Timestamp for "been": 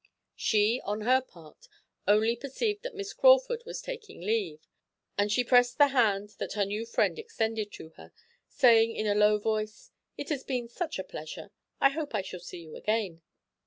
10.43-10.67